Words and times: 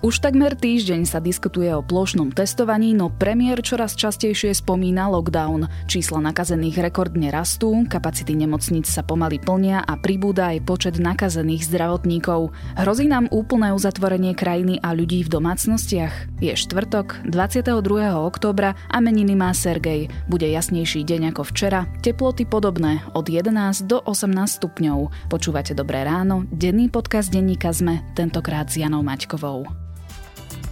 Už 0.00 0.24
takmer 0.24 0.56
týždeň 0.56 1.04
sa 1.04 1.20
diskutuje 1.20 1.68
o 1.76 1.84
plošnom 1.84 2.32
testovaní, 2.32 2.96
no 2.96 3.12
premiér 3.12 3.60
čoraz 3.60 3.92
častejšie 4.00 4.56
spomína 4.56 5.12
lockdown. 5.12 5.68
Čísla 5.92 6.24
nakazených 6.24 6.88
rekordne 6.88 7.28
rastú, 7.28 7.84
kapacity 7.84 8.32
nemocníc 8.32 8.88
sa 8.88 9.04
pomaly 9.04 9.36
plnia 9.36 9.84
a 9.84 10.00
pribúda 10.00 10.56
aj 10.56 10.64
počet 10.64 10.96
nakazených 10.96 11.68
zdravotníkov. 11.68 12.48
Hrozí 12.80 13.12
nám 13.12 13.28
úplné 13.28 13.76
uzatvorenie 13.76 14.32
krajiny 14.32 14.80
a 14.80 14.96
ľudí 14.96 15.20
v 15.20 15.36
domácnostiach? 15.36 16.40
Je 16.40 16.56
štvrtok, 16.56 17.28
22. 17.28 17.76
októbra 18.24 18.72
a 18.88 19.04
meniny 19.04 19.36
má 19.36 19.52
Sergej. 19.52 20.08
Bude 20.32 20.48
jasnejší 20.48 21.04
deň 21.04 21.36
ako 21.36 21.44
včera, 21.44 21.84
teploty 22.00 22.48
podobné 22.48 23.04
od 23.12 23.28
11 23.28 23.84
do 23.84 24.00
18 24.08 24.64
stupňov. 24.64 25.28
Počúvate 25.28 25.76
Dobré 25.76 26.08
ráno, 26.08 26.48
denný 26.48 26.88
podcast 26.88 27.28
denníka 27.28 27.68
ZME, 27.68 28.00
tentokrát 28.16 28.64
s 28.72 28.80
Janou 28.80 29.04
Maťkovou. 29.04 29.89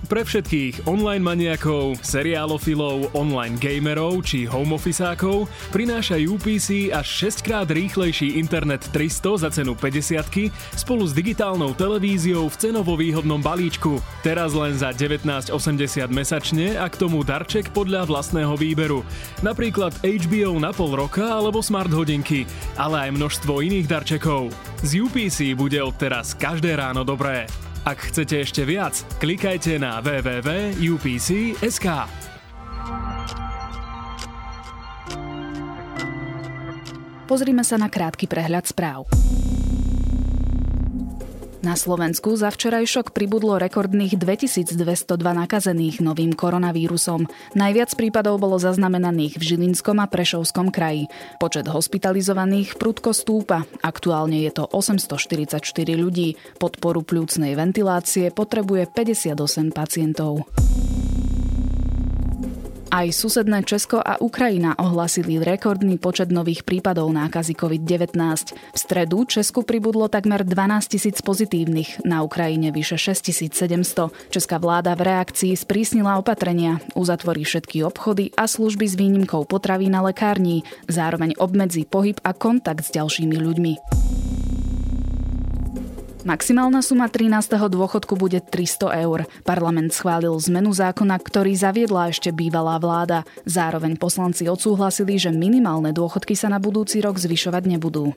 Pre 0.06 0.22
všetkých 0.22 0.86
online 0.86 1.26
maniakov, 1.26 1.98
seriálofilov, 2.06 3.18
online 3.18 3.58
gamerov 3.58 4.22
či 4.22 4.46
homeofficeákov 4.46 5.50
prináša 5.74 6.14
UPC 6.22 6.94
až 6.94 7.26
6 7.34 7.42
krát 7.42 7.66
rýchlejší 7.66 8.38
internet 8.38 8.86
300 8.94 9.42
za 9.42 9.50
cenu 9.50 9.74
50 9.74 10.54
spolu 10.78 11.02
s 11.02 11.10
digitálnou 11.10 11.74
televíziou 11.74 12.46
v 12.46 12.56
cenovo 12.56 12.94
výhodnom 12.94 13.42
balíčku. 13.42 13.98
Teraz 14.22 14.54
len 14.54 14.78
za 14.78 14.94
19,80 14.94 15.50
mesačne 16.14 16.78
a 16.78 16.86
k 16.86 16.94
tomu 16.94 17.26
darček 17.26 17.74
podľa 17.74 18.06
vlastného 18.06 18.54
výberu. 18.54 19.02
Napríklad 19.42 19.98
HBO 19.98 20.62
na 20.62 20.70
pol 20.70 20.94
roka 20.94 21.26
alebo 21.26 21.58
smart 21.58 21.90
hodinky, 21.90 22.46
ale 22.78 23.10
aj 23.10 23.18
množstvo 23.18 23.66
iných 23.66 23.90
darčekov. 23.90 24.54
Z 24.78 25.02
UPC 25.02 25.58
bude 25.58 25.82
odteraz 25.82 26.38
každé 26.38 26.78
ráno 26.78 27.02
dobré. 27.02 27.50
Ak 27.88 28.12
chcete 28.12 28.44
ešte 28.44 28.68
viac, 28.68 29.00
klikajte 29.16 29.80
na 29.80 30.04
www.upc.sk. 30.04 31.86
Pozrime 37.24 37.64
sa 37.64 37.80
na 37.80 37.88
krátky 37.88 38.28
prehľad 38.28 38.68
správ. 38.68 39.08
Na 41.58 41.74
Slovensku 41.74 42.38
za 42.38 42.54
včerajšok 42.54 43.10
pribudlo 43.10 43.58
rekordných 43.58 44.14
2202 44.14 44.78
nakazených 45.18 45.98
novým 45.98 46.30
koronavírusom. 46.30 47.26
Najviac 47.58 47.98
prípadov 47.98 48.38
bolo 48.38 48.62
zaznamenaných 48.62 49.42
v 49.42 49.42
Žilinskom 49.42 49.98
a 49.98 50.06
Prešovskom 50.06 50.70
kraji. 50.70 51.10
Počet 51.42 51.66
hospitalizovaných 51.66 52.78
prudko 52.78 53.10
stúpa. 53.10 53.66
Aktuálne 53.82 54.38
je 54.46 54.54
to 54.54 54.70
844 54.70 55.58
ľudí. 55.98 56.38
Podporu 56.62 57.02
pľúcnej 57.02 57.58
ventilácie 57.58 58.30
potrebuje 58.30 58.86
58 58.94 59.74
pacientov. 59.74 60.46
Aj 62.88 63.04
susedné 63.12 63.68
Česko 63.68 64.00
a 64.00 64.16
Ukrajina 64.16 64.72
ohlasili 64.80 65.36
rekordný 65.36 66.00
počet 66.00 66.32
nových 66.32 66.64
prípadov 66.64 67.12
nákazy 67.12 67.52
COVID-19. 67.52 68.16
V 68.56 68.78
stredu 68.80 69.28
Česku 69.28 69.60
pribudlo 69.60 70.08
takmer 70.08 70.40
12 70.40 70.96
tisíc 70.96 71.20
pozitívnych, 71.20 72.00
na 72.08 72.24
Ukrajine 72.24 72.72
vyše 72.72 72.96
6700. 72.96 74.32
Česká 74.32 74.56
vláda 74.56 74.96
v 74.96 75.04
reakcii 75.04 75.52
sprísnila 75.52 76.16
opatrenia, 76.16 76.80
uzatvorí 76.96 77.44
všetky 77.44 77.84
obchody 77.84 78.32
a 78.40 78.48
služby 78.48 78.88
s 78.88 78.96
výnimkou 78.96 79.44
potravín 79.44 79.92
a 79.92 80.00
lekární, 80.08 80.64
zároveň 80.88 81.36
obmedzí 81.36 81.84
pohyb 81.84 82.16
a 82.24 82.32
kontakt 82.32 82.88
s 82.88 82.94
ďalšími 82.96 83.36
ľuďmi. 83.36 83.72
Maximálna 86.28 86.84
suma 86.84 87.08
13. 87.08 87.56
dôchodku 87.56 88.12
bude 88.12 88.44
300 88.44 89.00
eur. 89.00 89.24
Parlament 89.48 89.96
schválil 89.96 90.36
zmenu 90.36 90.76
zákona, 90.76 91.16
ktorý 91.24 91.56
zaviedla 91.56 92.12
ešte 92.12 92.36
bývalá 92.36 92.76
vláda. 92.76 93.24
Zároveň 93.48 93.96
poslanci 93.96 94.44
odsúhlasili, 94.44 95.16
že 95.16 95.32
minimálne 95.32 95.88
dôchodky 95.96 96.36
sa 96.36 96.52
na 96.52 96.60
budúci 96.60 97.00
rok 97.00 97.16
zvyšovať 97.16 97.64
nebudú. 97.72 98.12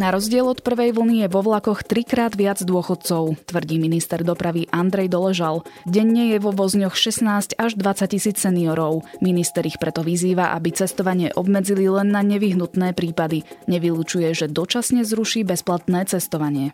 Na 0.00 0.08
rozdiel 0.08 0.48
od 0.48 0.64
prvej 0.64 0.96
vlny 0.96 1.16
je 1.20 1.28
vo 1.28 1.44
vlakoch 1.44 1.84
trikrát 1.84 2.32
viac 2.32 2.64
dôchodcov, 2.64 3.36
tvrdí 3.44 3.76
minister 3.76 4.24
dopravy 4.24 4.64
Andrej 4.72 5.12
Doležal. 5.12 5.60
Denne 5.84 6.32
je 6.32 6.40
vo 6.40 6.56
vozňoch 6.56 6.96
16 6.96 7.60
až 7.60 7.76
20 7.76 8.08
tisíc 8.08 8.40
seniorov. 8.40 9.04
Minister 9.20 9.60
ich 9.68 9.76
preto 9.76 10.00
vyzýva, 10.00 10.56
aby 10.56 10.72
cestovanie 10.72 11.28
obmedzili 11.36 11.84
len 11.84 12.16
na 12.16 12.24
nevyhnutné 12.24 12.96
prípady. 12.96 13.44
Nevylučuje, 13.68 14.32
že 14.32 14.48
dočasne 14.48 15.04
zruší 15.04 15.44
bezplatné 15.44 16.08
cestovanie. 16.08 16.72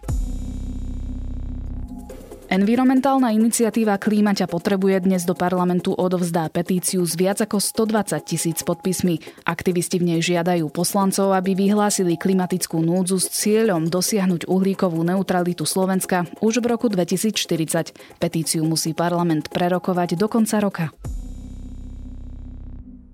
Environmentálna 2.46 3.34
iniciatíva 3.34 3.98
Klímaťa 3.98 4.46
potrebuje 4.46 5.02
dnes 5.02 5.26
do 5.26 5.34
parlamentu 5.34 5.90
odovzdá 5.90 6.46
petíciu 6.46 7.02
s 7.02 7.18
viac 7.18 7.42
ako 7.42 7.58
120 7.58 8.22
tisíc 8.22 8.62
podpismi. 8.62 9.18
Aktivisti 9.42 9.98
v 9.98 10.14
nej 10.14 10.20
žiadajú 10.22 10.70
poslancov, 10.70 11.34
aby 11.34 11.58
vyhlásili 11.58 12.14
klimatickú 12.14 12.78
núdzu 12.78 13.18
s 13.18 13.34
cieľom 13.34 13.90
dosiahnuť 13.90 14.46
uhlíkovú 14.46 15.02
neutralitu 15.02 15.66
Slovenska 15.66 16.30
už 16.38 16.62
v 16.62 16.70
roku 16.70 16.86
2040. 16.86 18.22
Petíciu 18.22 18.62
musí 18.62 18.94
parlament 18.94 19.50
prerokovať 19.50 20.14
do 20.14 20.30
konca 20.30 20.62
roka. 20.62 20.86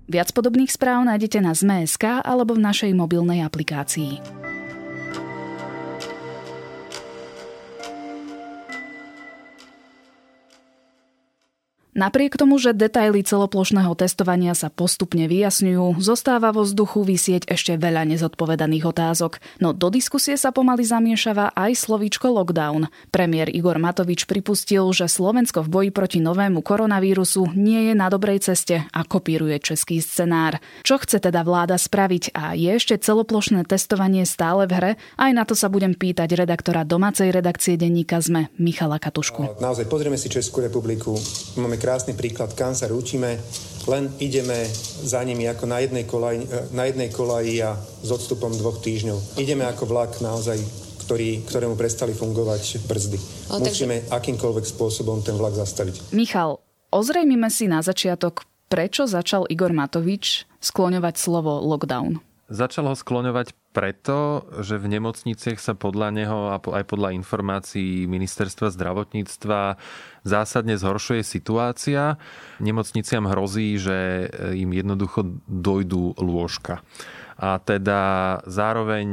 Viac 0.05 0.29
podobných 0.29 0.69
správ 0.69 1.09
nájdete 1.09 1.41
na 1.41 1.57
ZME.sk 1.57 2.21
alebo 2.21 2.53
v 2.53 2.61
našej 2.69 2.93
mobilnej 2.93 3.41
aplikácii. 3.41 4.52
Napriek 11.93 12.41
tomu, 12.41 12.57
že 12.57 12.73
detaily 12.73 13.21
celoplošného 13.21 13.93
testovania 13.93 14.57
sa 14.57 14.73
postupne 14.73 15.29
vyjasňujú, 15.29 16.01
zostáva 16.01 16.49
vo 16.49 16.65
vzduchu 16.65 17.05
vysieť 17.05 17.45
ešte 17.45 17.77
veľa 17.77 18.09
nezodpovedaných 18.09 18.89
otázok. 18.89 19.37
No 19.61 19.77
do 19.77 19.93
diskusie 19.93 20.33
sa 20.33 20.49
pomaly 20.49 20.81
zamiešava 20.81 21.53
aj 21.53 21.77
slovíčko 21.77 22.33
lockdown. 22.33 22.89
Premiér 23.13 23.53
Igor 23.53 23.77
Matovič 23.77 24.25
pripustil, 24.25 24.89
že 24.89 25.05
Slovensko 25.05 25.61
v 25.61 25.69
boji 25.69 25.89
proti 25.93 26.17
novému 26.17 26.65
koronavírusu 26.65 27.53
nie 27.53 27.89
je 27.89 27.93
na 27.93 28.09
dobrej 28.09 28.41
ceste 28.41 28.89
a 28.89 29.05
kopíruje 29.05 29.61
český 29.61 30.01
scenár. 30.01 30.57
Čo 30.81 30.97
chce 30.97 31.21
teda 31.21 31.45
vláda 31.45 31.77
spraviť 31.77 32.33
a 32.33 32.57
je 32.57 32.73
ešte 32.73 32.97
celoplošné 32.97 33.69
testovanie 33.69 34.25
stále 34.25 34.65
v 34.65 34.73
hre? 34.73 34.91
Aj 35.13 35.29
na 35.29 35.45
to 35.45 35.53
sa 35.53 35.69
budem 35.69 35.93
pýtať 35.93 36.41
redaktora 36.41 36.81
domácej 36.81 37.29
redakcie 37.29 37.77
denníka 37.77 38.17
ZME 38.17 38.49
Michala 38.57 38.97
Katušku. 38.97 39.61
Naozaj 39.61 39.85
pozrieme 39.85 40.17
si 40.17 40.25
Českú 40.25 40.65
republiku. 40.65 41.13
Máme 41.61 41.82
krásny 41.83 42.15
príklad, 42.15 42.55
kam 42.55 42.71
sa 42.71 42.87
rúčime, 42.87 43.35
len 43.91 44.07
ideme 44.23 44.63
za 45.03 45.19
nimi 45.27 45.43
ako 45.51 45.67
na 45.67 45.83
jednej, 45.83 46.07
kolaji, 46.07 46.47
e, 46.47 46.71
na 46.71 46.87
jednej 46.87 47.11
kolaji 47.11 47.59
a 47.59 47.75
s 47.75 48.07
odstupom 48.07 48.55
dvoch 48.55 48.79
týždňov. 48.79 49.43
Ideme 49.43 49.67
ako 49.67 49.91
vlak 49.91 50.23
naozaj 50.23 50.55
ktorý, 51.03 51.43
ktorému 51.43 51.75
prestali 51.75 52.15
fungovať 52.15 52.87
brzdy. 52.87 53.19
O, 53.51 53.59
Musíme 53.59 54.07
takže... 54.07 54.15
akýmkoľvek 54.15 54.65
spôsobom 54.65 55.19
ten 55.19 55.35
vlak 55.35 55.51
zastaviť. 55.51 56.15
Michal, 56.15 56.63
ozrejmime 56.95 57.51
si 57.51 57.67
na 57.67 57.83
začiatok, 57.83 58.47
prečo 58.71 59.03
začal 59.03 59.43
Igor 59.51 59.75
Matovič 59.75 60.47
skloňovať 60.63 61.19
slovo 61.19 61.59
lockdown. 61.59 62.23
Začal 62.47 62.87
ho 62.87 62.95
skloňovať 62.95 63.51
preto, 63.73 64.45
že 64.61 64.77
v 64.77 64.85
nemocniciach 64.95 65.57
sa 65.57 65.73
podľa 65.73 66.13
neho 66.13 66.39
a 66.53 66.61
aj 66.61 66.85
podľa 66.85 67.17
informácií 67.17 68.05
ministerstva 68.05 68.69
zdravotníctva 68.69 69.81
zásadne 70.21 70.77
zhoršuje 70.77 71.25
situácia. 71.25 72.21
Nemocniciam 72.61 73.25
hrozí, 73.25 73.81
že 73.81 74.29
im 74.53 74.69
jednoducho 74.71 75.41
dojdú 75.49 76.21
lôžka. 76.21 76.85
A 77.41 77.57
teda 77.57 78.39
zároveň 78.45 79.09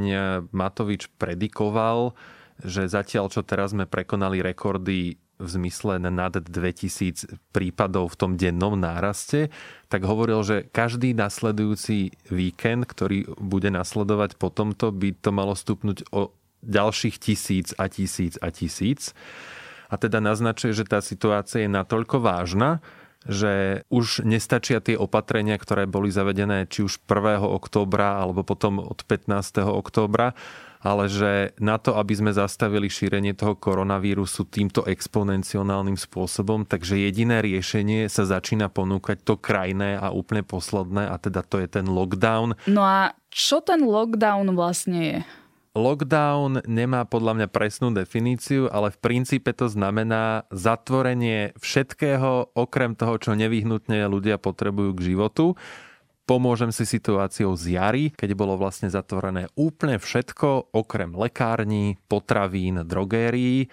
Matovič 0.53 1.09
predikoval, 1.17 2.13
že 2.61 2.85
zatiaľ, 2.85 3.33
čo 3.33 3.41
teraz 3.41 3.73
sme 3.73 3.89
prekonali 3.89 4.45
rekordy 4.45 5.17
v 5.41 5.49
zmysle 5.49 5.97
nad 5.97 6.37
2000 6.37 7.41
prípadov 7.51 8.13
v 8.13 8.19
tom 8.21 8.33
dennom 8.37 8.77
náraste, 8.77 9.49
tak 9.89 10.05
hovoril, 10.05 10.45
že 10.45 10.57
každý 10.69 11.17
nasledujúci 11.17 12.13
víkend, 12.29 12.85
ktorý 12.85 13.33
bude 13.41 13.73
nasledovať 13.73 14.37
po 14.37 14.53
tomto, 14.53 14.93
by 14.93 15.17
to 15.17 15.31
malo 15.33 15.57
stupnúť 15.57 16.05
o 16.13 16.37
ďalších 16.61 17.17
tisíc 17.17 17.73
a 17.81 17.89
tisíc 17.89 18.37
a 18.37 18.53
tisíc. 18.53 19.17
A 19.91 19.99
teda 19.99 20.21
naznačuje, 20.23 20.77
že 20.77 20.87
tá 20.87 21.03
situácia 21.03 21.67
je 21.67 21.71
natoľko 21.73 22.23
vážna, 22.23 22.85
že 23.29 23.85
už 23.93 24.25
nestačia 24.25 24.81
tie 24.81 24.97
opatrenia, 24.97 25.61
ktoré 25.61 25.85
boli 25.85 26.09
zavedené 26.09 26.65
či 26.65 26.87
už 26.87 27.05
1. 27.05 27.43
októbra 27.43 28.17
alebo 28.17 28.47
potom 28.47 28.81
od 28.81 29.05
15. 29.05 29.61
októbra, 29.67 30.33
ale 30.81 31.13
že 31.13 31.53
na 31.61 31.77
to, 31.77 31.95
aby 31.95 32.17
sme 32.17 32.33
zastavili 32.33 32.89
šírenie 32.89 33.37
toho 33.37 33.53
koronavírusu 33.53 34.49
týmto 34.49 34.89
exponenciálnym 34.89 36.01
spôsobom, 36.01 36.65
takže 36.65 36.97
jediné 36.97 37.45
riešenie 37.45 38.09
sa 38.09 38.25
začína 38.25 38.73
ponúkať 38.73 39.21
to 39.21 39.37
krajné 39.37 40.01
a 40.01 40.09
úplne 40.09 40.41
posledné 40.41 41.13
a 41.13 41.21
teda 41.21 41.45
to 41.45 41.61
je 41.61 41.69
ten 41.69 41.85
lockdown. 41.85 42.57
No 42.65 42.81
a 42.81 43.13
čo 43.29 43.61
ten 43.61 43.85
lockdown 43.85 44.57
vlastne 44.57 45.01
je? 45.01 45.19
Lockdown 45.71 46.67
nemá 46.67 47.07
podľa 47.07 47.39
mňa 47.39 47.47
presnú 47.47 47.95
definíciu, 47.95 48.67
ale 48.75 48.91
v 48.91 48.99
princípe 48.99 49.55
to 49.55 49.71
znamená 49.71 50.43
zatvorenie 50.51 51.55
všetkého, 51.63 52.51
okrem 52.59 52.99
toho, 52.99 53.15
čo 53.23 53.39
nevyhnutne 53.39 54.03
ľudia 54.11 54.35
potrebujú 54.43 54.99
k 54.99 55.15
životu. 55.15 55.55
Pomôžem 56.31 56.71
si 56.71 56.87
situáciou 56.87 57.59
z 57.59 57.75
jary, 57.75 58.15
keď 58.15 58.39
bolo 58.39 58.55
vlastne 58.55 58.87
zatvorené 58.87 59.51
úplne 59.59 59.99
všetko, 59.99 60.71
okrem 60.71 61.11
lekární, 61.11 61.99
potravín, 62.07 62.87
drogérií 62.87 63.67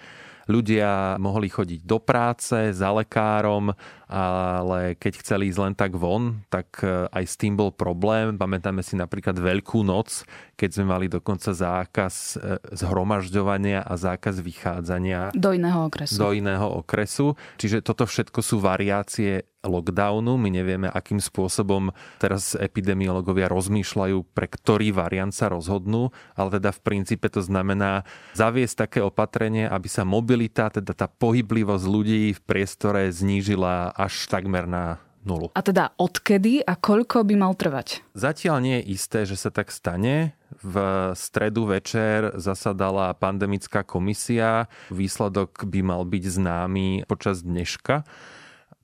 ľudia 0.48 1.20
mohli 1.20 1.52
chodiť 1.52 1.84
do 1.84 2.00
práce 2.00 2.72
za 2.72 2.88
lekárom, 2.90 3.70
ale 4.08 4.96
keď 4.96 5.20
chceli 5.20 5.52
ísť 5.52 5.60
len 5.60 5.74
tak 5.76 5.92
von, 5.92 6.40
tak 6.48 6.80
e, 6.80 7.04
aj 7.12 7.24
s 7.28 7.36
tým 7.36 7.54
bol 7.54 7.68
problém. 7.68 8.40
Pamätáme 8.40 8.80
si 8.80 8.96
napríklad 8.96 9.36
Veľkú 9.36 9.84
noc, 9.84 10.24
keď 10.56 10.70
sme 10.72 10.86
mali 10.88 11.06
dokonca 11.12 11.52
zákaz 11.52 12.40
e, 12.40 12.56
zhromažďovania 12.80 13.84
a 13.84 13.94
zákaz 14.00 14.40
vychádzania. 14.40 15.36
Do 15.36 15.52
iného 15.52 15.84
okresu. 15.84 16.16
Do 16.16 16.32
iného 16.32 16.80
okresu. 16.80 17.36
Čiže 17.60 17.84
toto 17.84 18.08
všetko 18.08 18.40
sú 18.40 18.56
variácie 18.64 19.44
lockdownu. 19.68 20.40
My 20.40 20.48
nevieme, 20.48 20.88
akým 20.88 21.20
spôsobom 21.20 21.92
teraz 22.16 22.56
epidemiológovia 22.56 23.52
rozmýšľajú, 23.52 24.32
pre 24.32 24.48
ktorý 24.48 24.96
variant 24.96 25.30
sa 25.30 25.52
rozhodnú, 25.52 26.10
ale 26.32 26.56
teda 26.56 26.72
v 26.72 26.80
princípe 26.80 27.28
to 27.28 27.44
znamená 27.44 28.08
zaviesť 28.32 28.88
také 28.88 29.00
opatrenie, 29.04 29.68
aby 29.68 29.86
sa 29.86 30.08
mobilita, 30.08 30.72
teda 30.72 30.96
tá 30.96 31.06
pohyblivosť 31.06 31.84
ľudí 31.84 32.32
v 32.32 32.40
priestore 32.42 33.12
znížila 33.12 33.92
až 33.92 34.26
takmer 34.32 34.64
na 34.64 34.98
nulu. 35.28 35.52
A 35.52 35.60
teda 35.60 35.92
odkedy 36.00 36.64
a 36.64 36.72
koľko 36.72 37.26
by 37.28 37.34
mal 37.36 37.52
trvať? 37.52 38.00
Zatiaľ 38.16 38.64
nie 38.64 38.76
je 38.80 38.88
isté, 38.96 39.28
že 39.28 39.36
sa 39.36 39.52
tak 39.52 39.68
stane. 39.68 40.32
V 40.64 40.76
stredu 41.12 41.68
večer 41.68 42.32
zasadala 42.40 43.12
pandemická 43.12 43.84
komisia. 43.84 44.72
Výsledok 44.88 45.68
by 45.68 45.80
mal 45.84 46.02
byť 46.08 46.24
známy 46.24 47.04
počas 47.04 47.44
dneška. 47.44 48.08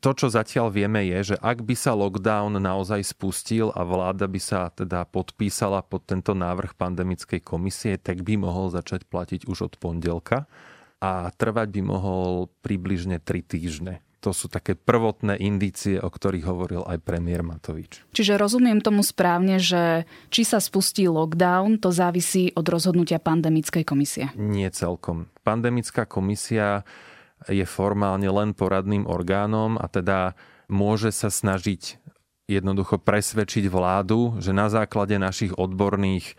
To, 0.04 0.12
čo 0.12 0.28
zatiaľ 0.28 0.68
vieme, 0.68 1.00
je, 1.08 1.32
že 1.32 1.36
ak 1.40 1.64
by 1.64 1.72
sa 1.72 1.96
lockdown 1.96 2.60
naozaj 2.60 3.00
spustil 3.08 3.72
a 3.72 3.88
vláda 3.88 4.28
by 4.28 4.36
sa 4.36 4.68
teda 4.68 5.08
podpísala 5.08 5.80
pod 5.80 6.04
tento 6.04 6.36
návrh 6.36 6.76
pandemickej 6.76 7.40
komisie, 7.40 7.96
tak 7.96 8.20
by 8.20 8.36
mohol 8.36 8.68
začať 8.68 9.08
platiť 9.08 9.48
už 9.48 9.72
od 9.72 9.74
pondelka 9.80 10.44
a 11.00 11.32
trvať 11.32 11.68
by 11.72 11.82
mohol 11.88 12.52
približne 12.60 13.16
3 13.16 13.48
týždne 13.48 14.04
to 14.24 14.32
sú 14.32 14.48
také 14.48 14.72
prvotné 14.72 15.36
indície, 15.36 16.00
o 16.00 16.08
ktorých 16.08 16.48
hovoril 16.48 16.80
aj 16.88 16.96
premiér 17.04 17.44
Matovič. 17.44 18.08
Čiže 18.16 18.40
rozumiem 18.40 18.80
tomu 18.80 19.04
správne, 19.04 19.60
že 19.60 20.08
či 20.32 20.48
sa 20.48 20.64
spustí 20.64 21.04
lockdown, 21.04 21.76
to 21.76 21.92
závisí 21.92 22.48
od 22.56 22.64
rozhodnutia 22.64 23.20
pandemickej 23.20 23.84
komisie? 23.84 24.32
Nie 24.40 24.72
celkom. 24.72 25.28
Pandemická 25.44 26.08
komisia 26.08 26.88
je 27.49 27.64
formálne 27.69 28.26
len 28.29 28.56
poradným 28.56 29.05
orgánom 29.08 29.76
a 29.76 29.87
teda 29.91 30.38
môže 30.69 31.12
sa 31.12 31.29
snažiť 31.29 32.00
jednoducho 32.49 33.00
presvedčiť 33.00 33.69
vládu, 33.73 34.37
že 34.41 34.52
na 34.52 34.69
základe 34.69 35.17
našich 35.17 35.56
odborných 35.56 36.37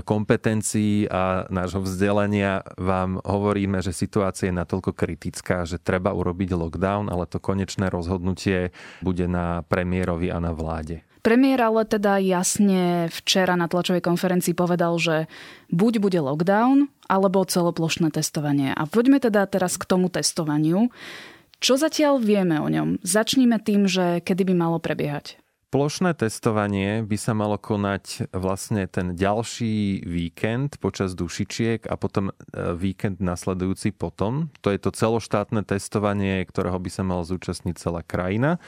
kompetencií 0.00 1.04
a 1.12 1.44
nášho 1.52 1.84
vzdelania 1.84 2.64
vám 2.80 3.20
hovoríme, 3.20 3.84
že 3.84 3.92
situácia 3.92 4.48
je 4.48 4.56
natoľko 4.56 4.96
kritická, 4.96 5.68
že 5.68 5.76
treba 5.76 6.16
urobiť 6.16 6.56
lockdown, 6.56 7.12
ale 7.12 7.28
to 7.28 7.36
konečné 7.36 7.92
rozhodnutie 7.92 8.72
bude 9.04 9.28
na 9.28 9.60
premiérovi 9.68 10.32
a 10.32 10.40
na 10.40 10.56
vláde. 10.56 11.04
Premiér 11.22 11.70
ale 11.70 11.86
teda 11.86 12.18
jasne 12.18 13.06
včera 13.06 13.54
na 13.54 13.70
tlačovej 13.70 14.02
konferencii 14.02 14.58
povedal, 14.58 14.98
že 14.98 15.30
buď 15.70 16.02
bude 16.02 16.18
lockdown, 16.18 16.90
alebo 17.06 17.46
celoplošné 17.46 18.10
testovanie. 18.10 18.74
A 18.74 18.90
poďme 18.90 19.22
teda 19.22 19.46
teraz 19.46 19.78
k 19.78 19.86
tomu 19.86 20.10
testovaniu. 20.10 20.90
Čo 21.62 21.78
zatiaľ 21.78 22.18
vieme 22.18 22.58
o 22.58 22.66
ňom? 22.66 22.98
Začníme 23.06 23.62
tým, 23.62 23.86
že 23.86 24.18
kedy 24.18 24.50
by 24.50 24.54
malo 24.58 24.82
prebiehať. 24.82 25.38
Plošné 25.72 26.12
testovanie 26.12 27.00
by 27.00 27.16
sa 27.16 27.32
malo 27.32 27.56
konať 27.56 28.28
vlastne 28.34 28.84
ten 28.90 29.16
ďalší 29.16 30.04
víkend 30.04 30.76
počas 30.76 31.16
dušičiek 31.16 31.88
a 31.88 31.96
potom 31.96 32.28
e, 32.28 32.32
víkend 32.76 33.24
nasledujúci 33.24 33.96
potom. 33.96 34.52
To 34.60 34.68
je 34.68 34.76
to 34.76 34.92
celoštátne 34.92 35.64
testovanie, 35.64 36.44
ktorého 36.44 36.76
by 36.76 36.90
sa 36.92 37.08
mal 37.08 37.24
zúčastniť 37.24 37.80
celá 37.80 38.04
krajina. 38.04 38.60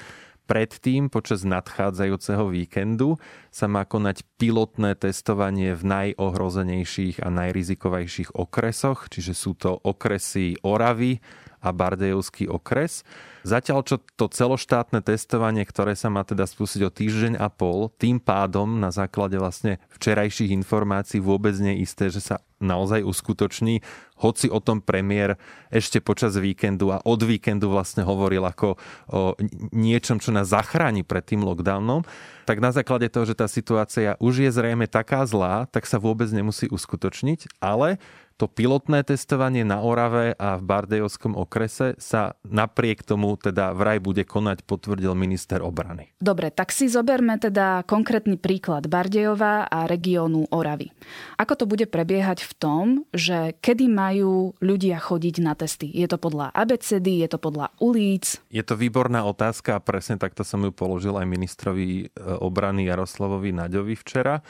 Predtým, 0.44 1.08
počas 1.08 1.40
nadchádzajúceho 1.48 2.52
víkendu, 2.52 3.16
sa 3.48 3.64
má 3.64 3.88
konať 3.88 4.28
pilotné 4.36 4.92
testovanie 4.92 5.72
v 5.72 5.82
najohrozenejších 5.88 7.24
a 7.24 7.32
najrizikovejších 7.32 8.36
okresoch, 8.36 9.08
čiže 9.08 9.32
sú 9.32 9.56
to 9.56 9.72
okresy 9.72 10.60
Oravy 10.60 11.24
a 11.64 11.72
Bardejovský 11.72 12.52
okres. 12.52 13.00
Zatiaľ, 13.44 13.84
čo 13.84 13.96
to 14.16 14.28
celoštátne 14.28 15.04
testovanie, 15.04 15.64
ktoré 15.64 15.96
sa 15.96 16.12
má 16.12 16.24
teda 16.24 16.44
spustiť 16.48 16.80
o 16.84 16.92
týždeň 16.92 17.40
a 17.40 17.48
pol, 17.52 17.92
tým 17.96 18.20
pádom 18.20 18.80
na 18.80 18.88
základe 18.92 19.36
vlastne 19.36 19.80
včerajších 19.96 20.52
informácií 20.52 21.20
vôbec 21.20 21.52
nie 21.60 21.76
je 21.76 21.82
isté, 21.84 22.04
že 22.08 22.24
sa 22.24 22.36
naozaj 22.64 23.04
uskutoční, 23.04 23.84
hoci 24.16 24.48
o 24.48 24.56
tom 24.64 24.80
premiér 24.80 25.36
ešte 25.68 26.00
počas 26.00 26.40
víkendu 26.40 26.88
a 26.88 27.04
od 27.04 27.20
víkendu 27.20 27.68
vlastne 27.68 28.00
hovoril 28.00 28.40
ako 28.40 28.80
o 29.12 29.36
niečom, 29.76 30.16
čo 30.16 30.32
nás 30.32 30.48
zachráni 30.48 31.04
pred 31.04 31.20
tým 31.20 31.44
lockdownom, 31.44 32.00
tak 32.48 32.64
na 32.64 32.72
základe 32.72 33.12
toho, 33.12 33.28
že 33.28 33.36
tá 33.36 33.44
situácia 33.44 34.16
už 34.20 34.48
je 34.48 34.50
zrejme 34.52 34.88
taká 34.88 35.24
zlá, 35.28 35.68
tak 35.68 35.84
sa 35.84 36.00
vôbec 36.00 36.32
nemusí 36.32 36.64
uskutočniť, 36.72 37.60
ale 37.60 38.00
to 38.34 38.50
pilotné 38.50 39.06
testovanie 39.06 39.62
na 39.62 39.78
Orave 39.78 40.34
a 40.34 40.58
v 40.58 40.62
Bardejovskom 40.66 41.38
okrese 41.38 41.94
sa 42.02 42.34
napriek 42.42 43.06
tomu 43.06 43.38
teda 43.38 43.70
vraj 43.70 44.02
bude 44.02 44.26
konať, 44.26 44.66
potvrdil 44.66 45.14
minister 45.14 45.62
obrany. 45.62 46.10
Dobre, 46.18 46.50
tak 46.50 46.74
si 46.74 46.90
zoberme 46.90 47.38
teda 47.38 47.86
konkrétny 47.86 48.34
príklad 48.34 48.90
Bardejova 48.90 49.70
a 49.70 49.86
regiónu 49.86 50.50
Oravy. 50.50 50.90
Ako 51.38 51.54
to 51.54 51.64
bude 51.70 51.86
prebiehať 51.86 52.42
v 52.42 52.52
tom, 52.58 52.84
že 53.14 53.54
kedy 53.62 53.86
majú 53.86 54.58
ľudia 54.58 54.98
chodiť 54.98 55.36
na 55.38 55.54
testy? 55.54 55.86
Je 55.94 56.10
to 56.10 56.18
podľa 56.18 56.50
ABCD, 56.50 57.22
je 57.22 57.28
to 57.30 57.38
podľa 57.38 57.70
ulic? 57.78 58.42
Je 58.50 58.62
to 58.66 58.74
výborná 58.74 59.22
otázka 59.22 59.78
a 59.78 59.84
presne 59.84 60.18
takto 60.18 60.42
som 60.42 60.62
ju 60.66 60.74
položil 60.74 61.14
aj 61.14 61.26
ministrovi 61.26 61.86
e, 61.86 62.18
obrany 62.42 62.90
Jaroslavovi 62.90 63.54
Naďovi 63.54 63.94
včera. 63.94 64.42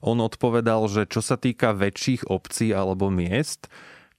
On 0.00 0.16
odpovedal, 0.20 0.88
že 0.88 1.04
čo 1.04 1.20
sa 1.20 1.36
týka 1.36 1.76
väčších 1.76 2.28
obcí 2.28 2.72
alebo 2.72 3.12
miest, 3.12 3.68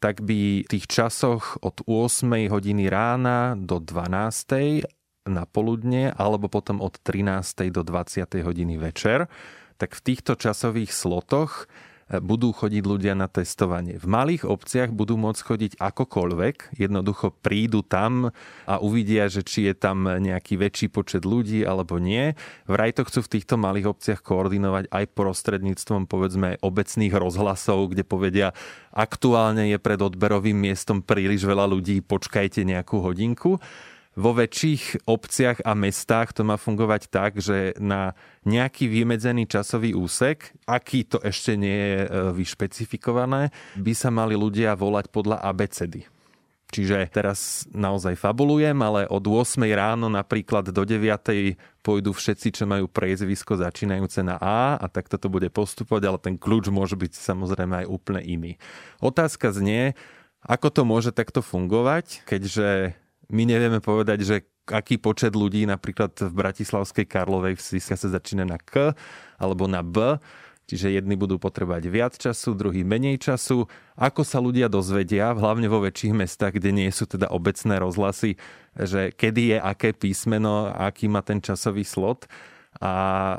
tak 0.02 0.26
by 0.26 0.66
v 0.66 0.70
tých 0.70 0.90
časoch 0.90 1.62
od 1.62 1.86
8 1.86 2.50
hodiny 2.50 2.90
rána 2.90 3.54
do 3.54 3.78
12 3.78 5.30
na 5.30 5.46
poludne 5.46 6.10
alebo 6.18 6.50
potom 6.50 6.82
od 6.82 6.98
13. 6.98 7.70
do 7.70 7.86
20. 7.86 8.26
hodiny 8.42 8.82
večer, 8.82 9.30
tak 9.78 9.94
v 9.94 10.02
týchto 10.02 10.34
časových 10.34 10.90
slotoch 10.90 11.70
budú 12.20 12.52
chodiť 12.52 12.84
ľudia 12.84 13.14
na 13.16 13.32
testovanie. 13.32 13.96
V 13.96 14.08
malých 14.10 14.44
obciach 14.44 14.92
budú 14.92 15.16
môcť 15.16 15.42
chodiť 15.42 15.72
akokoľvek, 15.80 16.76
jednoducho 16.76 17.32
prídu 17.40 17.80
tam 17.88 18.36
a 18.68 18.76
uvidia, 18.84 19.32
že 19.32 19.48
či 19.48 19.72
je 19.72 19.76
tam 19.78 20.04
nejaký 20.04 20.60
väčší 20.60 20.92
počet 20.92 21.24
ľudí 21.24 21.64
alebo 21.64 21.96
nie. 22.02 22.36
Vraj 22.68 22.92
to 23.00 23.08
chcú 23.08 23.24
v 23.24 23.32
týchto 23.40 23.56
malých 23.56 23.96
obciach 23.96 24.20
koordinovať 24.20 24.92
aj 24.92 25.06
prostredníctvom 25.16 26.12
povedzme 26.12 26.60
obecných 26.60 27.16
rozhlasov, 27.16 27.96
kde 27.96 28.04
povedia, 28.04 28.48
aktuálne 28.92 29.72
je 29.72 29.80
pred 29.80 30.02
odberovým 30.02 30.58
miestom 30.58 31.00
príliš 31.00 31.48
veľa 31.48 31.72
ľudí, 31.72 32.04
počkajte 32.04 32.68
nejakú 32.68 33.00
hodinku 33.00 33.64
vo 34.12 34.36
väčších 34.36 35.08
obciach 35.08 35.64
a 35.64 35.72
mestách 35.72 36.36
to 36.36 36.44
má 36.44 36.60
fungovať 36.60 37.08
tak, 37.08 37.40
že 37.40 37.72
na 37.80 38.12
nejaký 38.44 38.92
vymedzený 38.92 39.48
časový 39.48 39.96
úsek, 39.96 40.52
aký 40.68 41.08
to 41.08 41.24
ešte 41.24 41.56
nie 41.56 41.72
je 41.72 42.00
e, 42.04 42.08
vyšpecifikované, 42.36 43.56
by 43.80 43.94
sa 43.96 44.12
mali 44.12 44.36
ľudia 44.36 44.76
volať 44.76 45.08
podľa 45.16 45.40
abecedy. 45.40 46.04
Čiže 46.72 47.12
teraz 47.12 47.68
naozaj 47.76 48.16
fabulujem, 48.16 48.80
ale 48.80 49.04
od 49.12 49.28
8 49.28 49.60
ráno 49.76 50.08
napríklad 50.08 50.72
do 50.72 50.88
9 50.88 51.60
pôjdu 51.84 52.16
všetci, 52.16 52.48
čo 52.56 52.64
majú 52.64 52.88
priezvisko 52.88 53.60
začínajúce 53.60 54.24
na 54.24 54.40
A 54.40 54.80
a 54.80 54.86
takto 54.88 55.20
to 55.20 55.28
bude 55.28 55.52
postupovať, 55.52 56.04
ale 56.08 56.18
ten 56.24 56.36
kľúč 56.40 56.72
môže 56.72 56.96
byť 56.96 57.12
samozrejme 57.12 57.84
aj 57.84 57.92
úplne 57.92 58.24
iný. 58.24 58.52
Otázka 59.04 59.52
znie, 59.52 60.00
ako 60.48 60.72
to 60.72 60.82
môže 60.88 61.12
takto 61.12 61.44
fungovať, 61.44 62.24
keďže 62.24 62.96
my 63.32 63.44
nevieme 63.48 63.80
povedať, 63.80 64.20
že 64.22 64.36
aký 64.68 65.02
počet 65.02 65.34
ľudí 65.34 65.66
napríklad 65.66 66.14
v 66.20 66.34
Bratislavskej 66.36 67.08
Karlovej 67.10 67.58
vsi 67.58 67.82
sa 67.82 67.98
začína 67.98 68.46
na 68.46 68.60
K 68.62 68.94
alebo 69.42 69.66
na 69.66 69.82
B, 69.82 70.20
čiže 70.70 70.94
jedni 70.94 71.20
budú 71.20 71.36
potrebovať 71.42 71.84
viac 71.92 72.14
času, 72.16 72.56
druhý 72.56 72.88
menej 72.88 73.20
času. 73.20 73.68
Ako 74.00 74.24
sa 74.24 74.40
ľudia 74.40 74.72
dozvedia, 74.72 75.36
hlavne 75.36 75.68
vo 75.68 75.84
väčších 75.84 76.14
mestách, 76.16 76.62
kde 76.62 76.72
nie 76.72 76.90
sú 76.94 77.10
teda 77.10 77.28
obecné 77.34 77.76
rozhlasy, 77.82 78.40
že 78.78 79.12
kedy 79.12 79.56
je 79.56 79.58
aké 79.60 79.92
písmeno, 79.92 80.72
aký 80.72 81.12
má 81.12 81.20
ten 81.26 81.44
časový 81.44 81.84
slot. 81.84 82.30
A 82.80 82.92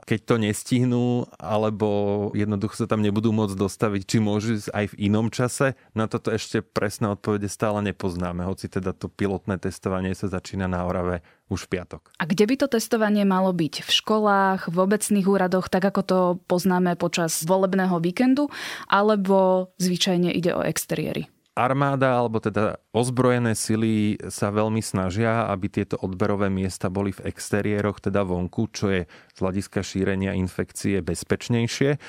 keď 0.05 0.19
to 0.29 0.35
nestihnú, 0.37 1.25
alebo 1.41 2.29
jednoducho 2.37 2.77
sa 2.77 2.87
tam 2.91 3.01
nebudú 3.01 3.33
môcť 3.33 3.57
dostaviť, 3.57 4.03
či 4.05 4.17
môžu 4.21 4.61
ísť 4.61 4.69
aj 4.77 4.85
v 4.93 4.99
inom 5.09 5.33
čase, 5.33 5.73
na 5.97 6.05
toto 6.05 6.29
ešte 6.29 6.61
presné 6.61 7.09
odpovede 7.09 7.49
stále 7.49 7.81
nepoznáme, 7.81 8.45
hoci 8.45 8.69
teda 8.69 8.93
to 8.93 9.09
pilotné 9.09 9.57
testovanie 9.57 10.13
sa 10.13 10.29
začína 10.29 10.69
na 10.69 10.85
Orave 10.85 11.25
už 11.49 11.65
v 11.65 11.81
piatok. 11.81 12.13
A 12.21 12.29
kde 12.29 12.45
by 12.45 12.55
to 12.61 12.67
testovanie 12.69 13.25
malo 13.25 13.57
byť? 13.57 13.89
V 13.89 13.91
školách, 13.91 14.69
v 14.69 14.77
obecných 14.77 15.25
úradoch, 15.25 15.73
tak 15.73 15.89
ako 15.89 16.01
to 16.05 16.19
poznáme 16.45 16.93
počas 17.01 17.41
volebného 17.49 17.97
víkendu, 18.05 18.53
alebo 18.93 19.73
zvyčajne 19.81 20.29
ide 20.29 20.53
o 20.53 20.61
exteriéry? 20.61 21.33
Armáda 21.53 22.17
alebo 22.17 22.41
teda 22.41 22.81
ozbrojené 22.97 23.53
sily 23.53 24.17
sa 24.33 24.49
veľmi 24.49 24.81
snažia, 24.81 25.45
aby 25.53 25.69
tieto 25.69 26.01
odberové 26.01 26.49
miesta 26.49 26.89
boli 26.89 27.13
v 27.13 27.29
exteriéroch, 27.29 28.01
teda 28.01 28.25
vonku, 28.25 28.73
čo 28.73 28.89
je 28.89 29.03
z 29.05 29.39
hľadiska 29.39 29.85
šírenia 29.85 30.33
infekcie 30.33 31.05
bezpečnejšie. 31.05 32.01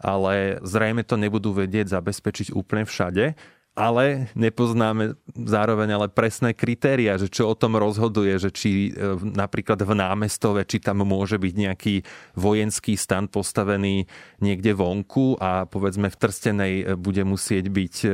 Ale 0.00 0.60
zrejme 0.60 1.04
to 1.04 1.16
nebudú 1.16 1.56
vedieť 1.56 1.88
zabezpečiť 1.92 2.52
úplne 2.52 2.84
všade 2.84 3.36
ale 3.76 4.32
nepoznáme 4.32 5.20
zároveň 5.36 6.00
ale 6.00 6.08
presné 6.08 6.56
kritéria, 6.56 7.20
že 7.20 7.28
čo 7.28 7.52
o 7.52 7.54
tom 7.54 7.76
rozhoduje, 7.76 8.40
že 8.40 8.48
či 8.48 8.90
e, 8.90 9.20
napríklad 9.20 9.84
v 9.84 9.92
námestove, 9.92 10.64
či 10.64 10.80
tam 10.80 11.04
môže 11.04 11.36
byť 11.36 11.54
nejaký 11.54 11.94
vojenský 12.40 12.96
stan 12.96 13.28
postavený 13.28 14.08
niekde 14.40 14.72
vonku 14.72 15.36
a 15.36 15.68
povedzme 15.68 16.08
v 16.08 16.16
Trstenej 16.16 16.74
e, 16.80 16.84
bude 16.96 17.20
musieť 17.28 17.68
byť 17.68 17.94
e, 18.02 18.08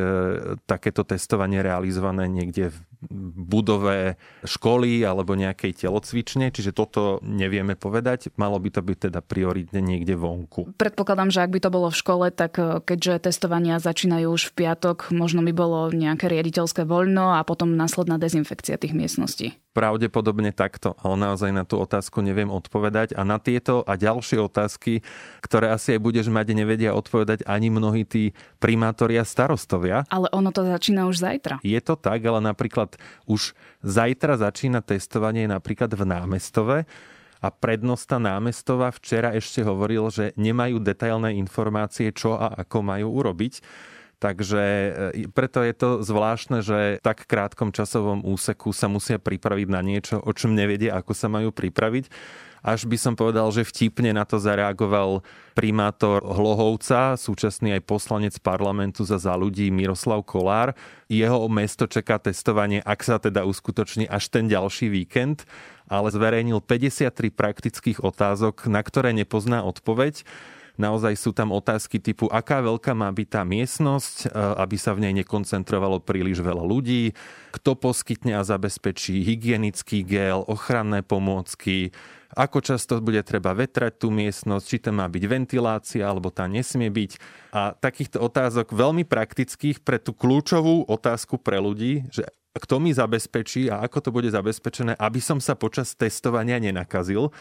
takéto 0.67 1.07
testovanie 1.07 1.63
realizované 1.63 2.27
niekde 2.27 2.75
budove 3.11 4.15
školy 4.47 5.03
alebo 5.03 5.35
nejakej 5.35 5.87
telocvične, 5.87 6.55
čiže 6.55 6.71
toto 6.71 7.19
nevieme 7.25 7.75
povedať. 7.75 8.31
Malo 8.39 8.59
by 8.63 8.71
to 8.71 8.81
byť 8.85 8.99
teda 9.11 9.21
prioritne 9.25 9.83
niekde 9.83 10.15
vonku. 10.15 10.75
Predpokladám, 10.79 11.35
že 11.35 11.43
ak 11.43 11.51
by 11.51 11.61
to 11.63 11.71
bolo 11.75 11.89
v 11.91 11.99
škole, 11.99 12.27
tak 12.31 12.59
eh, 12.59 12.79
keďže 12.83 13.31
testovania 13.31 13.83
začínajú 13.83 14.29
už 14.31 14.53
v 14.53 14.67
piatok, 14.67 15.11
možno 15.11 15.43
by 15.43 15.53
bolo 15.55 15.91
nejaké 15.91 16.31
riaditeľské 16.31 16.87
voľno 16.87 17.39
a 17.39 17.41
potom 17.43 17.75
následná 17.75 18.21
dezinfekcia 18.21 18.79
tých 18.79 18.95
miestností. 18.95 19.59
Pravdepodobne 19.73 20.53
takto, 20.53 20.93
ale 21.01 21.17
naozaj 21.17 21.49
na 21.49 21.65
tú 21.65 21.81
otázku 21.81 22.21
neviem 22.21 22.53
odpovedať. 22.53 23.17
A 23.17 23.25
na 23.25 23.41
tieto 23.41 23.81
a 23.89 23.97
ďalšie 23.97 24.37
otázky, 24.37 25.01
ktoré 25.41 25.73
asi 25.73 25.97
aj 25.97 26.01
budeš 26.05 26.29
mať, 26.29 26.53
nevedia 26.53 26.93
odpovedať 26.93 27.49
ani 27.49 27.73
mnohí 27.73 28.05
tí 28.05 28.37
primátori 28.61 29.17
a 29.17 29.25
starostovia. 29.25 30.05
Ale 30.13 30.29
ono 30.29 30.53
to 30.53 30.61
začína 30.69 31.09
už 31.09 31.25
zajtra. 31.25 31.55
Je 31.65 31.81
to 31.81 31.97
tak, 31.97 32.21
ale 32.21 32.45
napríklad 32.45 33.01
už 33.25 33.57
zajtra 33.81 34.37
začína 34.37 34.85
testovanie 34.85 35.49
napríklad 35.49 35.97
v 35.97 36.05
námestove 36.05 36.77
a 37.43 37.49
prednosta 37.51 38.23
námestova 38.23 38.95
včera 38.95 39.35
ešte 39.35 39.67
hovoril, 39.67 40.07
že 40.15 40.31
nemajú 40.39 40.79
detailné 40.79 41.35
informácie, 41.43 42.15
čo 42.15 42.39
a 42.39 42.55
ako 42.63 42.87
majú 42.87 43.19
urobiť. 43.19 43.59
Takže 44.23 44.63
e, 45.19 45.27
preto 45.35 45.67
je 45.67 45.75
to 45.75 45.89
zvláštne, 46.07 46.63
že 46.63 47.03
v 47.03 47.05
tak 47.05 47.27
krátkom 47.27 47.75
časovom 47.75 48.23
úseku 48.23 48.71
sa 48.71 48.87
musia 48.87 49.19
pripraviť 49.19 49.67
na 49.67 49.83
niečo, 49.83 50.23
o 50.23 50.31
čom 50.31 50.55
nevedia, 50.55 50.95
ako 50.95 51.11
sa 51.11 51.27
majú 51.27 51.51
pripraviť. 51.51 52.07
Až 52.63 52.87
by 52.87 52.95
som 52.95 53.19
povedal, 53.19 53.51
že 53.51 53.67
vtipne 53.67 54.15
na 54.15 54.23
to 54.23 54.39
zareagoval 54.39 55.27
primátor 55.59 56.23
Hlohovca, 56.23 57.19
súčasný 57.19 57.75
aj 57.75 57.83
poslanec 57.83 58.35
parlamentu 58.39 59.03
za 59.03 59.19
za 59.19 59.35
ľudí 59.35 59.75
Miroslav 59.75 60.23
Kolár. 60.23 60.71
Jeho 61.11 61.51
mesto 61.51 61.91
čaká 61.91 62.23
testovanie, 62.23 62.79
ak 62.79 63.03
sa 63.03 63.19
teda 63.19 63.43
uskutoční 63.43 64.07
až 64.07 64.31
ten 64.31 64.47
ďalší 64.47 64.95
víkend, 64.95 65.43
ale 65.91 66.15
zverejnil 66.15 66.63
53 66.63 67.11
praktických 67.35 67.99
otázok, 67.99 68.71
na 68.71 68.79
ktoré 68.87 69.11
nepozná 69.11 69.67
odpoveď. 69.67 70.23
Naozaj 70.81 71.15
sú 71.21 71.31
tam 71.37 71.53
otázky 71.53 72.01
typu, 72.01 72.33
aká 72.33 72.65
veľká 72.65 72.97
má 72.97 73.13
byť 73.13 73.29
tá 73.29 73.43
miestnosť, 73.45 74.17
e, 74.33 74.41
aby 74.63 74.77
sa 74.81 74.97
v 74.97 75.09
nej 75.09 75.15
nekoncentrovalo 75.21 76.01
príliš 76.01 76.41
veľa 76.41 76.65
ľudí, 76.65 77.13
kto 77.53 77.77
poskytne 77.77 78.41
a 78.41 78.43
zabezpečí 78.47 79.21
hygienický 79.21 80.01
gel, 80.01 80.45
ochranné 80.49 81.05
pomôcky, 81.05 81.93
ako 82.33 82.65
často 82.65 82.97
bude 83.05 83.21
treba 83.21 83.53
vetrať 83.53 84.01
tú 84.01 84.09
miestnosť, 84.09 84.65
či 84.65 84.77
tam 84.81 85.05
má 85.05 85.07
byť 85.13 85.25
ventilácia, 85.29 86.03
alebo 86.09 86.33
tá 86.33 86.49
nesmie 86.49 86.89
byť. 86.89 87.21
A 87.53 87.77
takýchto 87.77 88.25
otázok 88.25 88.73
veľmi 88.73 89.05
praktických 89.05 89.85
pre 89.85 90.01
tú 90.01 90.17
kľúčovú 90.17 90.89
otázku 90.89 91.37
pre 91.37 91.61
ľudí, 91.61 92.09
že 92.09 92.25
kto 92.53 92.81
mi 92.81 92.93
zabezpečí 92.93 93.73
a 93.73 93.81
ako 93.85 93.99
to 94.01 94.11
bude 94.13 94.29
zabezpečené, 94.29 94.97
aby 95.01 95.21
som 95.25 95.41
sa 95.41 95.57
počas 95.57 95.97
testovania 95.97 96.61
nenakazil 96.61 97.33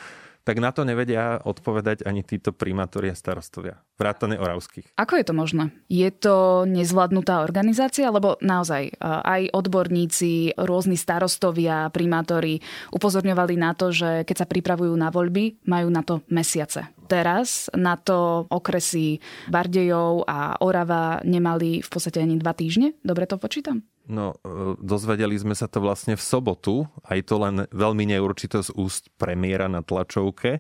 tak 0.42 0.58
na 0.58 0.74
to 0.74 0.82
nevedia 0.82 1.38
odpovedať 1.42 2.06
ani 2.06 2.26
títo 2.26 2.50
primátori 2.50 3.14
a 3.14 3.16
starostovia, 3.16 3.78
vrátane 3.96 4.42
oravských. 4.42 4.98
Ako 4.98 5.22
je 5.22 5.26
to 5.26 5.34
možné? 5.38 5.70
Je 5.86 6.10
to 6.10 6.66
nezvládnutá 6.66 7.46
organizácia? 7.46 8.10
Lebo 8.10 8.42
naozaj 8.42 8.98
aj 9.02 9.54
odborníci, 9.54 10.58
rôzni 10.58 10.98
starostovia, 10.98 11.94
primátori 11.94 12.58
upozorňovali 12.90 13.56
na 13.58 13.78
to, 13.78 13.94
že 13.94 14.26
keď 14.26 14.36
sa 14.42 14.50
pripravujú 14.50 14.94
na 14.98 15.14
voľby, 15.14 15.62
majú 15.70 15.88
na 15.94 16.02
to 16.02 16.26
mesiace. 16.34 16.90
Teraz 17.06 17.68
na 17.76 18.00
to 18.00 18.48
okresy 18.48 19.20
Bardejov 19.52 20.24
a 20.26 20.56
Orava 20.64 21.20
nemali 21.28 21.84
v 21.84 21.90
podstate 21.92 22.24
ani 22.24 22.40
dva 22.40 22.56
týždne. 22.56 22.96
Dobre 23.04 23.28
to 23.28 23.36
počítam? 23.36 23.84
No, 24.12 24.36
e, 24.44 24.76
dozvedeli 24.84 25.40
sme 25.40 25.56
sa 25.56 25.72
to 25.72 25.80
vlastne 25.80 26.20
v 26.20 26.24
sobotu, 26.24 26.84
aj 27.08 27.32
to 27.32 27.40
len 27.40 27.56
veľmi 27.72 28.12
neurčito 28.12 28.60
z 28.60 28.76
úst 28.76 29.08
premiéra 29.16 29.72
na 29.72 29.80
tlačovke. 29.80 30.60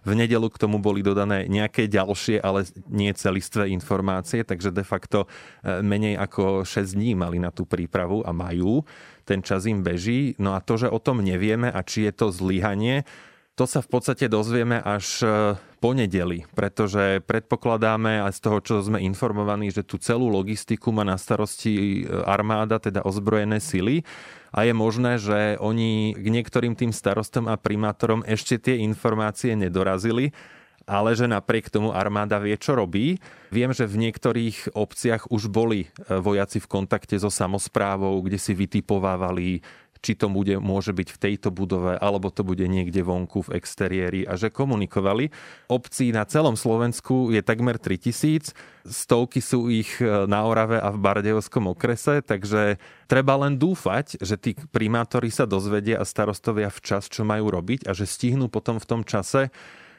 V 0.00 0.12
nedelu 0.16 0.48
k 0.48 0.60
tomu 0.60 0.80
boli 0.80 1.04
dodané 1.04 1.44
nejaké 1.48 1.88
ďalšie, 1.88 2.40
ale 2.40 2.64
nie 2.88 3.12
celistvé 3.12 3.68
informácie, 3.72 4.44
takže 4.44 4.72
de 4.72 4.84
facto 4.84 5.24
e, 5.64 5.80
menej 5.80 6.20
ako 6.20 6.68
6 6.68 6.96
dní 6.96 7.16
mali 7.16 7.40
na 7.40 7.48
tú 7.48 7.64
prípravu 7.64 8.20
a 8.20 8.36
majú. 8.36 8.84
Ten 9.24 9.40
čas 9.40 9.64
im 9.64 9.80
beží. 9.80 10.36
No 10.36 10.52
a 10.52 10.60
to, 10.60 10.76
že 10.76 10.92
o 10.92 11.00
tom 11.00 11.24
nevieme 11.24 11.72
a 11.72 11.80
či 11.80 12.04
je 12.04 12.12
to 12.12 12.28
zlyhanie, 12.28 13.08
to 13.60 13.68
sa 13.68 13.84
v 13.84 13.92
podstate 13.92 14.32
dozvieme 14.32 14.80
až 14.80 15.20
e, 15.20 15.28
po 15.84 15.92
nedeli, 15.92 16.48
pretože 16.56 17.20
predpokladáme 17.28 18.24
aj 18.24 18.32
z 18.32 18.40
toho, 18.40 18.58
čo 18.64 18.74
sme 18.80 19.04
informovaní, 19.04 19.68
že 19.68 19.84
tú 19.84 20.00
celú 20.00 20.32
logistiku 20.32 20.88
má 20.96 21.04
na 21.04 21.20
starosti 21.20 22.00
e, 22.00 22.08
armáda, 22.24 22.80
teda 22.80 23.04
ozbrojené 23.04 23.60
sily 23.60 24.00
a 24.56 24.64
je 24.64 24.72
možné, 24.72 25.20
že 25.20 25.60
oni 25.60 26.16
k 26.16 26.26
niektorým 26.32 26.72
tým 26.72 26.88
starostom 26.88 27.52
a 27.52 27.60
primátorom 27.60 28.24
ešte 28.24 28.56
tie 28.56 28.80
informácie 28.80 29.52
nedorazili, 29.52 30.32
ale 30.88 31.12
že 31.12 31.28
napriek 31.28 31.68
tomu 31.68 31.92
armáda 31.92 32.40
vie, 32.40 32.56
čo 32.56 32.72
robí. 32.72 33.20
Viem, 33.52 33.76
že 33.76 33.84
v 33.84 34.08
niektorých 34.08 34.72
obciach 34.72 35.28
už 35.28 35.52
boli 35.52 35.84
e, 35.84 36.16
vojaci 36.16 36.64
v 36.64 36.80
kontakte 36.80 37.20
so 37.20 37.28
samozprávou, 37.28 38.24
kde 38.24 38.40
si 38.40 38.56
vytipovávali 38.56 39.60
či 40.00 40.16
to 40.16 40.32
bude, 40.32 40.56
môže 40.60 40.96
byť 40.96 41.08
v 41.12 41.20
tejto 41.20 41.48
budove, 41.52 41.96
alebo 42.00 42.32
to 42.32 42.40
bude 42.40 42.64
niekde 42.64 43.04
vonku 43.04 43.44
v 43.48 43.60
exteriéri 43.60 44.24
a 44.24 44.34
že 44.40 44.48
komunikovali. 44.48 45.28
Obcí 45.68 46.08
na 46.10 46.24
celom 46.24 46.56
Slovensku 46.56 47.28
je 47.28 47.44
takmer 47.44 47.76
3000, 47.76 48.56
stovky 48.88 49.44
sú 49.44 49.68
ich 49.68 50.00
e, 50.00 50.24
na 50.24 50.48
Orave 50.48 50.80
a 50.80 50.88
v 50.88 50.98
Bardejovskom 51.04 51.68
okrese, 51.68 52.24
takže 52.24 52.80
treba 53.04 53.36
len 53.36 53.60
dúfať, 53.60 54.24
že 54.24 54.40
tí 54.40 54.56
primátori 54.72 55.28
sa 55.28 55.44
dozvedia 55.44 56.00
a 56.00 56.08
starostovia 56.08 56.72
včas, 56.72 57.12
čo 57.12 57.28
majú 57.28 57.52
robiť 57.52 57.84
a 57.84 57.92
že 57.92 58.08
stihnú 58.08 58.48
potom 58.48 58.80
v 58.80 58.88
tom 58.88 59.02
čase 59.04 59.52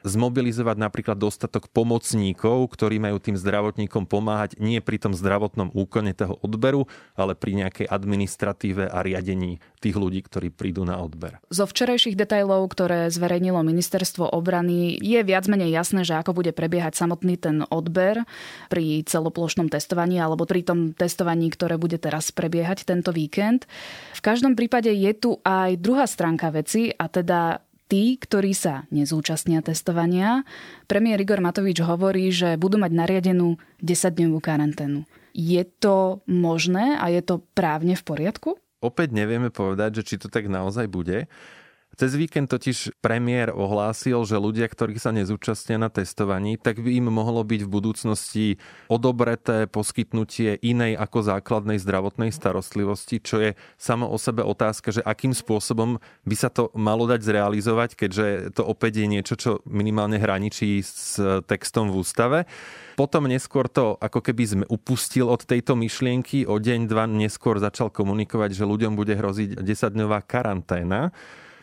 zmobilizovať 0.04 0.78
napríklad 0.78 1.18
dostatok 1.18 1.70
pomocníkov, 1.70 2.70
ktorí 2.74 2.98
majú 3.02 3.18
tým 3.22 3.38
zdravotníkom 3.38 4.10
pomáhať 4.10 4.58
nie 4.58 4.82
pri 4.82 4.98
tom 5.02 5.14
zdravotnom 5.14 5.74
úkone 5.74 6.14
toho 6.14 6.38
odberu, 6.42 6.90
ale 7.14 7.38
pri 7.38 7.66
nejakej 7.66 7.88
administratíve 7.90 8.90
a 8.90 9.02
riadení 9.06 9.62
tých 9.82 9.98
ľudí, 9.98 10.22
ktorí 10.22 10.54
prídu 10.54 10.86
na 10.86 11.02
odber. 11.02 11.42
Zo 11.50 11.66
včerajších 11.66 12.14
detajlov, 12.14 12.70
ktoré 12.70 13.10
zverejnilo 13.10 13.66
ministerstvo 13.66 14.30
obrany, 14.30 15.02
je 15.02 15.18
viac 15.26 15.50
menej 15.50 15.74
jasné, 15.74 16.06
že 16.06 16.18
ako 16.22 16.38
bude 16.38 16.54
prebiehať 16.54 16.94
samotný 16.94 17.36
ten 17.42 17.66
odber 17.74 18.22
pri 18.70 19.02
celoplošnom 19.02 19.74
testovaní 19.74 20.22
alebo 20.22 20.46
pri 20.46 20.62
tom 20.62 20.94
testovaní, 20.94 21.50
ktoré 21.50 21.82
bude 21.82 21.98
teraz 21.98 22.30
prebiehať 22.30 22.86
tento 22.86 23.10
víkend. 23.10 23.66
V 24.14 24.22
každom 24.22 24.54
prípade 24.54 24.94
je 24.94 25.12
tu 25.18 25.42
aj 25.42 25.82
druhá 25.82 26.06
stránka 26.06 26.54
veci 26.54 26.94
a 26.94 27.10
teda 27.10 27.71
tí, 27.92 28.16
ktorí 28.16 28.56
sa 28.56 28.88
nezúčastnia 28.88 29.60
testovania. 29.60 30.48
Premiér 30.88 31.28
Igor 31.28 31.44
Matovič 31.44 31.84
hovorí, 31.84 32.32
že 32.32 32.56
budú 32.56 32.80
mať 32.80 32.96
nariadenú 32.96 33.60
10-dňovú 33.84 34.40
karanténu. 34.40 35.04
Je 35.36 35.60
to 35.68 36.24
možné 36.24 36.96
a 36.96 37.12
je 37.12 37.20
to 37.20 37.44
právne 37.52 38.00
v 38.00 38.04
poriadku? 38.08 38.56
Opäť 38.80 39.12
nevieme 39.12 39.52
povedať, 39.52 40.00
že 40.00 40.08
či 40.08 40.16
to 40.16 40.32
tak 40.32 40.48
naozaj 40.48 40.88
bude. 40.88 41.28
Cez 41.92 42.16
víkend 42.16 42.48
totiž 42.48 43.04
premiér 43.04 43.52
ohlásil, 43.52 44.24
že 44.24 44.40
ľudia, 44.40 44.72
ktorí 44.72 44.96
sa 44.96 45.12
nezúčastnia 45.12 45.76
na 45.76 45.92
testovaní, 45.92 46.56
tak 46.56 46.80
by 46.80 46.88
im 46.88 47.12
mohlo 47.12 47.44
byť 47.44 47.68
v 47.68 47.70
budúcnosti 47.70 48.46
odobreté 48.88 49.68
poskytnutie 49.68 50.56
inej 50.64 50.96
ako 50.96 51.20
základnej 51.28 51.84
zdravotnej 51.84 52.32
starostlivosti, 52.32 53.20
čo 53.20 53.44
je 53.44 53.60
samo 53.76 54.08
o 54.08 54.16
sebe 54.16 54.40
otázka, 54.40 54.96
že 54.96 55.04
akým 55.04 55.36
spôsobom 55.36 56.00
by 56.24 56.36
sa 56.40 56.48
to 56.48 56.72
malo 56.80 57.12
dať 57.12 57.28
zrealizovať, 57.28 58.00
keďže 58.00 58.56
to 58.56 58.64
opäť 58.64 59.04
je 59.04 59.08
niečo, 59.12 59.36
čo 59.36 59.52
minimálne 59.68 60.16
hraničí 60.16 60.80
s 60.80 61.20
textom 61.44 61.92
v 61.92 62.08
ústave. 62.08 62.48
Potom 62.96 63.28
neskôr 63.28 63.68
to 63.68 64.00
ako 64.00 64.24
keby 64.24 64.44
sme 64.48 64.66
upustil 64.72 65.28
od 65.28 65.44
tejto 65.44 65.76
myšlienky, 65.76 66.48
o 66.48 66.56
deň, 66.56 66.88
dva 66.88 67.04
neskôr 67.04 67.60
začal 67.60 67.92
komunikovať, 67.92 68.56
že 68.56 68.64
ľuďom 68.64 68.96
bude 68.96 69.12
hroziť 69.12 69.60
10-dňová 69.60 70.24
karanténa. 70.24 71.12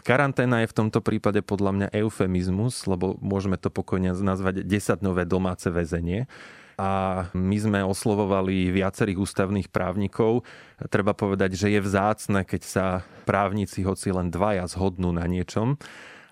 Karanténa 0.03 0.65
je 0.65 0.71
v 0.71 0.79
tomto 0.85 1.01
prípade 1.05 1.41
podľa 1.45 1.73
mňa 1.75 1.89
eufemizmus, 2.05 2.87
lebo 2.89 3.19
môžeme 3.21 3.61
to 3.61 3.69
pokojne 3.69 4.15
nazvať 4.15 4.65
10-dňové 4.65 5.29
domáce 5.29 5.69
väzenie 5.69 6.31
a 6.79 7.27
my 7.35 7.57
sme 7.59 7.81
oslovovali 7.83 8.71
viacerých 8.71 9.19
ústavných 9.19 9.69
právnikov. 9.75 10.47
Treba 10.79 11.11
povedať, 11.11 11.59
že 11.59 11.75
je 11.75 11.83
vzácne, 11.83 12.47
keď 12.47 12.63
sa 12.63 12.87
právnici, 13.27 13.83
hoci 13.83 14.15
len 14.15 14.31
dvaja, 14.31 14.71
zhodnú 14.71 15.11
na 15.11 15.27
niečom. 15.27 15.75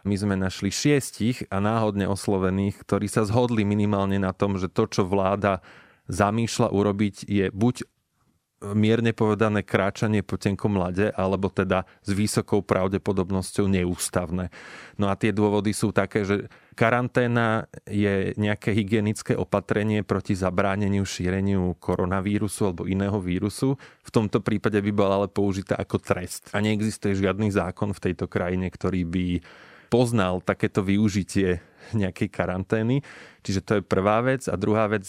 My 0.07 0.15
sme 0.15 0.39
našli 0.39 0.71
šiestich 0.71 1.51
a 1.51 1.59
náhodne 1.59 2.07
oslovených, 2.07 2.79
ktorí 2.79 3.11
sa 3.11 3.27
zhodli 3.27 3.67
minimálne 3.67 4.23
na 4.23 4.31
tom, 4.31 4.55
že 4.55 4.71
to, 4.71 4.87
čo 4.87 5.03
vláda 5.03 5.67
zamýšľa 6.07 6.71
urobiť, 6.71 7.27
je 7.27 7.51
buď 7.51 7.83
mierne 8.63 9.13
povedané 9.13 9.61
kráčanie 9.61 10.25
po 10.25 10.41
tenkom 10.41 10.81
lade, 10.81 11.13
alebo 11.13 11.53
teda 11.53 11.85
s 12.01 12.11
vysokou 12.17 12.65
pravdepodobnosťou 12.65 13.69
neústavné. 13.69 14.49
No 14.97 15.13
a 15.13 15.15
tie 15.15 15.29
dôvody 15.29 15.77
sú 15.77 15.93
také, 15.93 16.25
že 16.25 16.49
karanténa 16.73 17.69
je 17.85 18.33
nejaké 18.41 18.73
hygienické 18.73 19.37
opatrenie 19.37 20.01
proti 20.01 20.33
zabráneniu 20.33 21.05
šíreniu 21.05 21.77
koronavírusu 21.77 22.73
alebo 22.73 22.89
iného 22.89 23.21
vírusu. 23.21 23.77
V 24.01 24.11
tomto 24.11 24.41
prípade 24.41 24.81
by 24.81 24.93
bola 24.93 25.21
ale 25.21 25.29
použitá 25.29 25.77
ako 25.77 26.01
trest. 26.01 26.49
A 26.57 26.65
neexistuje 26.65 27.13
žiadny 27.13 27.53
zákon 27.53 27.93
v 27.93 28.03
tejto 28.09 28.25
krajine, 28.25 28.73
ktorý 28.73 29.05
by 29.05 29.27
poznal 29.93 30.41
takéto 30.41 30.81
využitie 30.81 31.61
nejakej 31.95 32.29
karantény. 32.33 33.05
Čiže 33.47 33.61
to 33.63 33.73
je 33.79 33.83
prvá 33.85 34.19
vec. 34.25 34.49
A 34.51 34.59
druhá 34.59 34.91
vec, 34.91 35.07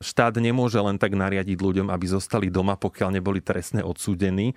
štát 0.00 0.36
nemôže 0.38 0.76
len 0.80 1.00
tak 1.00 1.16
nariadiť 1.16 1.58
ľuďom, 1.58 1.88
aby 1.88 2.06
zostali 2.08 2.48
doma, 2.52 2.76
pokiaľ 2.76 3.20
neboli 3.20 3.40
trestne 3.40 3.80
odsúdení. 3.80 4.56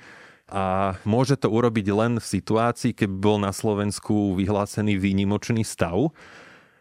A 0.49 0.97
môže 1.05 1.37
to 1.37 1.53
urobiť 1.53 1.87
len 1.93 2.17
v 2.17 2.25
situácii, 2.25 2.97
keď 2.97 3.09
bol 3.13 3.37
na 3.37 3.53
Slovensku 3.53 4.33
vyhlásený 4.33 4.97
výnimočný 4.97 5.61
stav. 5.61 6.09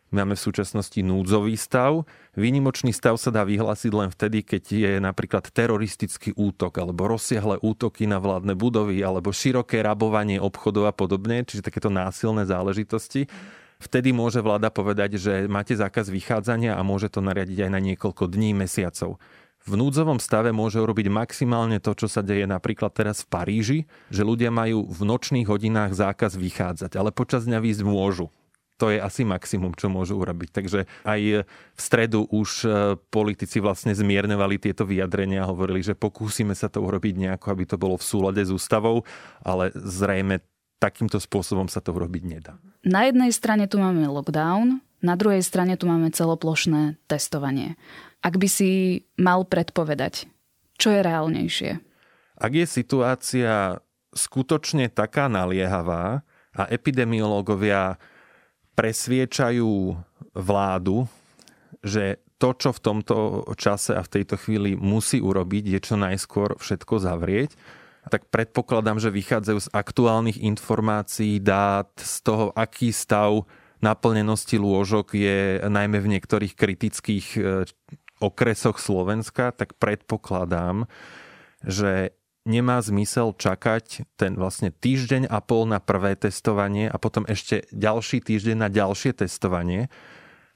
Máme 0.08 0.40
v 0.40 0.44
súčasnosti 0.48 0.96
núdzový 1.04 1.52
stav. 1.60 2.08
Výnimočný 2.32 2.96
stav 2.96 3.20
sa 3.20 3.28
dá 3.28 3.44
vyhlásiť 3.44 3.92
len 3.92 4.08
vtedy, 4.08 4.40
keď 4.40 4.62
je 4.72 4.92
napríklad 5.04 5.52
teroristický 5.52 6.32
útok 6.32 6.80
alebo 6.80 7.12
rozsiahle 7.12 7.60
útoky 7.60 8.08
na 8.08 8.16
vládne 8.16 8.56
budovy 8.56 9.04
alebo 9.04 9.36
široké 9.36 9.84
rabovanie 9.84 10.40
obchodov 10.40 10.88
a 10.88 10.96
podobne, 10.96 11.44
čiže 11.44 11.60
takéto 11.60 11.92
násilné 11.92 12.48
záležitosti. 12.48 13.28
Vtedy 13.78 14.11
môže 14.11 14.42
vláda 14.42 14.75
povedať, 14.75 15.23
že 15.23 15.47
máte 15.47 15.78
zákaz 15.78 16.11
vychádzania 16.11 16.75
a 16.75 16.82
môže 16.82 17.06
to 17.14 17.23
nariadiť 17.23 17.66
aj 17.66 17.70
na 17.70 17.78
niekoľko 17.78 18.26
dní, 18.26 18.50
mesiacov. 18.50 19.23
V 19.68 19.75
núdzovom 19.78 20.18
stave 20.18 20.50
môže 20.50 20.82
urobiť 20.82 21.06
maximálne 21.11 21.78
to, 21.78 21.94
čo 21.94 22.11
sa 22.11 22.23
deje 22.23 22.47
napríklad 22.47 22.90
teraz 22.90 23.23
v 23.23 23.30
Paríži, 23.30 23.78
že 24.11 24.26
ľudia 24.26 24.50
majú 24.50 24.87
v 24.87 25.00
nočných 25.06 25.47
hodinách 25.47 25.94
zákaz 25.94 26.35
vychádzať, 26.35 26.99
ale 26.99 27.14
počas 27.14 27.47
dňa 27.47 27.58
výjsť 27.58 27.82
môžu. 27.87 28.32
To 28.78 28.94
je 28.94 29.02
asi 29.02 29.26
maximum, 29.26 29.75
čo 29.75 29.90
môžu 29.90 30.23
urobiť. 30.23 30.54
Takže 30.54 30.87
aj 31.02 31.42
v 31.42 31.80
stredu 31.82 32.30
už 32.30 32.50
e, 32.62 32.68
politici 33.11 33.58
vlastne 33.58 33.90
zmierňovali 33.90 34.54
tieto 34.62 34.87
vyjadrenia 34.87 35.42
a 35.42 35.50
hovorili, 35.50 35.82
že 35.82 35.99
pokúsime 35.99 36.54
sa 36.54 36.70
to 36.70 36.78
urobiť 36.87 37.18
nejako, 37.18 37.47
aby 37.58 37.64
to 37.66 37.75
bolo 37.75 37.99
v 37.99 38.06
súlade 38.06 38.38
s 38.38 38.54
ústavou, 38.54 39.02
ale 39.42 39.75
zrejme 39.75 40.38
takýmto 40.78 41.18
spôsobom 41.18 41.66
sa 41.66 41.82
to 41.82 41.90
urobiť 41.94 42.23
nedá. 42.25 42.54
Na 42.87 43.06
jednej 43.06 43.35
strane 43.35 43.66
tu 43.66 43.82
máme 43.82 44.06
lockdown, 44.06 44.78
na 44.99 45.14
druhej 45.14 45.42
strane 45.42 45.78
tu 45.78 45.87
máme 45.87 46.11
celoplošné 46.11 46.99
testovanie. 47.06 47.78
Ak 48.23 48.35
by 48.35 48.49
si 48.50 49.02
mal 49.14 49.47
predpovedať, 49.47 50.26
čo 50.78 50.90
je 50.90 51.00
reálnejšie? 51.02 51.73
Ak 52.38 52.52
je 52.54 52.66
situácia 52.66 53.83
skutočne 54.14 54.90
taká 54.90 55.26
naliehavá 55.26 56.22
a 56.55 56.62
epidemiológovia 56.70 57.98
presviečajú 58.79 59.98
vládu, 60.35 61.07
že 61.83 62.22
to, 62.38 62.55
čo 62.55 62.70
v 62.70 62.83
tomto 62.83 63.16
čase 63.59 63.98
a 63.98 64.02
v 64.07 64.22
tejto 64.22 64.38
chvíli 64.38 64.79
musí 64.79 65.18
urobiť, 65.18 65.64
je 65.74 65.81
čo 65.83 65.94
najskôr 65.98 66.55
všetko 66.59 67.02
zavrieť, 67.02 67.59
tak 68.09 68.29
predpokladám, 68.33 68.99
že 68.99 69.14
vychádzajú 69.14 69.59
z 69.64 69.68
aktuálnych 69.73 70.38
informácií, 70.40 71.40
dát, 71.40 71.88
z 71.97 72.16
toho, 72.25 72.51
aký 72.57 72.92
stav 72.92 73.47
naplnenosti 73.79 74.59
lôžok 74.59 75.14
je 75.14 75.62
najmä 75.62 76.03
v 76.03 76.18
niektorých 76.18 76.55
kritických 76.59 77.27
e, 77.38 77.40
okresoch 78.18 78.83
Slovenska, 78.83 79.55
tak 79.55 79.79
predpokladám, 79.79 80.90
že 81.62 82.11
nemá 82.49 82.83
zmysel 82.83 83.37
čakať 83.37 84.09
ten 84.18 84.35
vlastne 84.35 84.75
týždeň 84.75 85.31
a 85.31 85.38
pol 85.38 85.68
na 85.68 85.79
prvé 85.79 86.18
testovanie 86.18 86.90
a 86.90 86.97
potom 86.99 87.29
ešte 87.29 87.68
ďalší 87.71 88.25
týždeň 88.25 88.57
na 88.57 88.68
ďalšie 88.73 89.14
testovanie, 89.14 89.92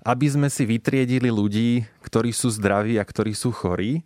aby 0.03 0.27
sme 0.27 0.49
si 0.51 0.67
vytriedili 0.67 1.31
ľudí, 1.31 1.87
ktorí 2.03 2.35
sú 2.35 2.51
zdraví 2.51 2.99
a 2.99 3.07
ktorí 3.07 3.37
sú 3.38 3.55
chorí 3.55 4.03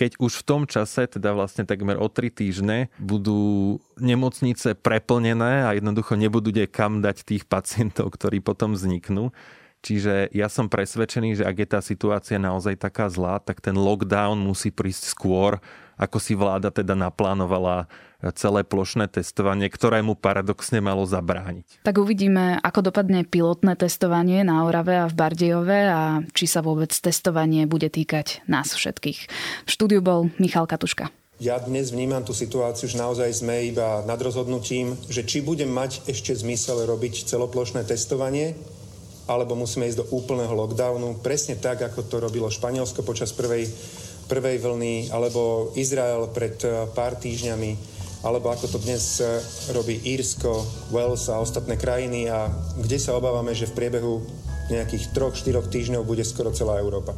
keď 0.00 0.16
už 0.16 0.40
v 0.40 0.46
tom 0.48 0.62
čase, 0.64 1.04
teda 1.04 1.36
vlastne 1.36 1.68
takmer 1.68 2.00
o 2.00 2.08
tri 2.08 2.32
týždne, 2.32 2.88
budú 2.96 3.76
nemocnice 4.00 4.72
preplnené 4.72 5.68
a 5.68 5.76
jednoducho 5.76 6.16
nebudú 6.16 6.48
kde 6.48 6.64
kam 6.64 7.04
dať 7.04 7.28
tých 7.28 7.44
pacientov, 7.44 8.16
ktorí 8.16 8.40
potom 8.40 8.72
vzniknú. 8.72 9.28
Čiže 9.84 10.32
ja 10.32 10.48
som 10.48 10.72
presvedčený, 10.72 11.40
že 11.40 11.44
ak 11.44 11.56
je 11.56 11.68
tá 11.68 11.80
situácia 11.84 12.40
naozaj 12.40 12.80
taká 12.80 13.12
zlá, 13.12 13.44
tak 13.44 13.60
ten 13.60 13.76
lockdown 13.76 14.40
musí 14.40 14.72
prísť 14.72 15.12
skôr, 15.12 15.60
ako 16.00 16.16
si 16.16 16.32
vláda 16.32 16.72
teda 16.72 16.96
naplánovala 16.96 17.84
celé 18.36 18.64
plošné 18.64 19.08
testovanie, 19.08 19.68
ktorému 19.68 20.16
paradoxne 20.16 20.80
malo 20.80 21.04
zabrániť. 21.04 21.84
Tak 21.84 21.96
uvidíme, 22.00 22.56
ako 22.60 22.92
dopadne 22.92 23.24
pilotné 23.24 23.76
testovanie 23.76 24.44
na 24.44 24.64
Orave 24.64 24.96
a 24.96 25.08
v 25.08 25.16
Bardejove 25.16 25.80
a 25.88 26.00
či 26.32 26.48
sa 26.48 26.64
vôbec 26.64 26.92
testovanie 26.92 27.68
bude 27.68 27.88
týkať 27.92 28.44
nás 28.48 28.72
všetkých. 28.72 29.20
V 29.64 29.70
štúdiu 29.70 30.00
bol 30.00 30.32
Michal 30.40 30.64
Katuška. 30.68 31.12
Ja 31.40 31.56
dnes 31.56 31.88
vnímam 31.88 32.20
tú 32.20 32.36
situáciu, 32.36 32.84
že 32.84 33.00
naozaj 33.00 33.40
sme 33.40 33.72
iba 33.72 34.04
nad 34.04 34.20
rozhodnutím, 34.20 34.92
že 35.08 35.24
či 35.24 35.40
budem 35.40 35.72
mať 35.72 36.04
ešte 36.04 36.36
zmysel 36.36 36.84
robiť 36.84 37.24
celoplošné 37.24 37.88
testovanie, 37.88 38.52
alebo 39.24 39.56
musíme 39.56 39.88
ísť 39.88 40.04
do 40.04 40.08
úplného 40.12 40.52
lockdownu, 40.52 41.24
presne 41.24 41.56
tak, 41.56 41.80
ako 41.80 42.04
to 42.04 42.20
robilo 42.20 42.52
Španielsko 42.52 43.00
počas 43.00 43.32
prvej, 43.32 43.72
prvej 44.30 44.62
vlny, 44.62 45.10
alebo 45.10 45.74
Izrael 45.74 46.30
pred 46.30 46.54
pár 46.94 47.18
týždňami 47.18 47.98
alebo 48.20 48.52
ako 48.52 48.76
to 48.76 48.78
dnes 48.84 49.16
e, 49.16 49.40
robí 49.72 49.96
Írsko, 49.96 50.60
Wales 50.92 51.24
a 51.32 51.40
ostatné 51.40 51.80
krajiny 51.80 52.28
a 52.28 52.52
kde 52.76 53.00
sa 53.00 53.16
obávame, 53.16 53.56
že 53.56 53.64
v 53.64 53.76
priebehu 53.80 54.20
nejakých 54.68 55.16
troch, 55.16 55.32
štyroch 55.32 55.72
týždňov 55.72 56.04
bude 56.04 56.22
skoro 56.22 56.52
celá 56.52 56.76
Európa. 56.78 57.16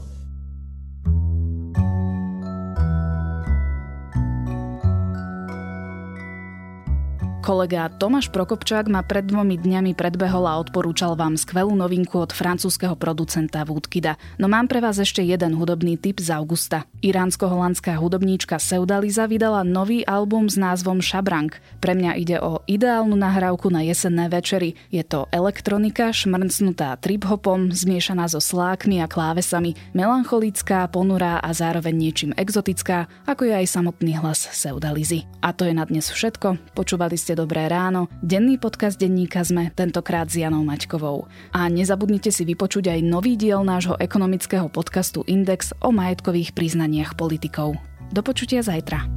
Kolega 7.42 7.90
Tomáš 7.90 8.30
Prokopčák 8.30 8.86
ma 8.86 9.02
pred 9.02 9.26
dvomi 9.26 9.58
dňami 9.58 9.98
predbehol 9.98 10.46
a 10.46 10.62
odporúčal 10.62 11.18
vám 11.18 11.34
skvelú 11.34 11.74
novinku 11.74 12.22
od 12.22 12.30
francúzského 12.30 12.94
producenta 12.94 13.66
Woodkida. 13.66 14.14
No 14.38 14.46
mám 14.46 14.70
pre 14.70 14.78
vás 14.78 15.02
ešte 15.02 15.26
jeden 15.26 15.58
hudobný 15.58 15.98
tip 15.98 16.22
z 16.22 16.38
augusta. 16.38 16.86
Iránsko-holandská 17.02 17.98
hudobníčka 17.98 18.62
Seudaliza 18.62 19.26
vydala 19.26 19.66
nový 19.66 20.06
album 20.06 20.46
s 20.46 20.54
názvom 20.54 21.02
Shabrang. 21.02 21.50
Pre 21.82 21.98
mňa 21.98 22.12
ide 22.14 22.38
o 22.38 22.62
ideálnu 22.70 23.18
nahrávku 23.18 23.74
na 23.74 23.82
jesenné 23.82 24.30
večery. 24.30 24.78
Je 24.94 25.02
to 25.02 25.26
elektronika 25.34 26.14
šmrncnutá 26.14 26.94
trip-hopom, 27.02 27.74
zmiešaná 27.74 28.30
so 28.30 28.38
slákmi 28.38 29.02
a 29.02 29.10
klávesami, 29.10 29.74
melancholická, 29.98 30.86
ponurá 30.94 31.42
a 31.42 31.50
zároveň 31.50 32.06
niečím 32.06 32.30
exotická, 32.38 33.10
ako 33.26 33.50
je 33.50 33.54
aj 33.58 33.66
samotný 33.66 34.22
hlas 34.22 34.46
Seudalizy. 34.54 35.26
A 35.42 35.50
to 35.50 35.66
je 35.66 35.74
na 35.74 35.82
dnes 35.82 36.06
všetko. 36.06 36.78
Počúvali 36.78 37.18
ste 37.18 37.31
Dobré 37.32 37.64
ráno, 37.64 38.12
denný 38.20 38.60
podcast 38.60 39.00
denníka 39.00 39.40
sme 39.40 39.72
tentokrát 39.72 40.28
s 40.28 40.36
Janou 40.36 40.60
Maťkovou. 40.68 41.24
A 41.56 41.64
nezabudnite 41.72 42.28
si 42.28 42.44
vypočuť 42.44 42.92
aj 42.92 43.00
nový 43.00 43.40
diel 43.40 43.64
nášho 43.64 43.96
ekonomického 43.96 44.68
podcastu 44.68 45.24
Index 45.24 45.72
o 45.80 45.88
majetkových 45.88 46.52
priznaniach 46.52 47.16
politikov. 47.16 47.80
Do 48.12 48.20
počutia 48.20 48.60
zajtra. 48.60 49.08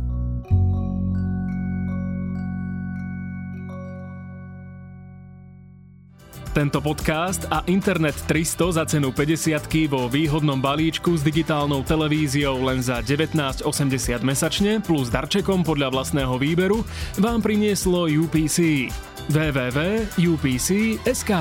Tento 6.56 6.80
podcast 6.80 7.52
a 7.52 7.68
Internet 7.68 8.16
300 8.32 8.80
za 8.80 8.88
cenu 8.88 9.12
50 9.12 9.92
vo 9.92 10.08
výhodnom 10.08 10.56
balíčku 10.56 11.20
s 11.20 11.22
digitálnou 11.28 11.84
televíziou 11.84 12.64
len 12.64 12.80
za 12.80 13.04
19,80 13.04 13.68
mesačne 14.24 14.80
plus 14.80 15.12
darčekom 15.12 15.68
podľa 15.68 15.92
vlastného 15.92 16.40
výberu 16.40 16.80
vám 17.20 17.44
prinieslo 17.44 18.08
UPC. 18.08 18.88
www.upc.sk 19.36 21.32